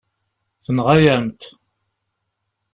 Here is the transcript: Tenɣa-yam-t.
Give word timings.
Tenɣa-yam-t. 0.65 1.41